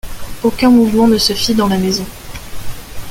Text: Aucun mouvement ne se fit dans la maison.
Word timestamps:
Aucun 0.41 0.71
mouvement 0.71 1.07
ne 1.07 1.19
se 1.19 1.33
fit 1.33 1.53
dans 1.53 1.67
la 1.67 1.77
maison. 1.77 2.07